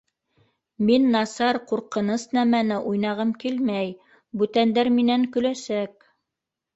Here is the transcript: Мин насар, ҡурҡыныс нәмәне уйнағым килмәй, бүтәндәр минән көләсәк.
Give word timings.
Мин 0.87 1.03
насар, 1.15 1.57
ҡурҡыныс 1.71 2.23
нәмәне 2.37 2.79
уйнағым 2.91 3.33
килмәй, 3.43 3.91
бүтәндәр 4.43 4.89
минән 4.97 5.27
көләсәк. 5.37 6.09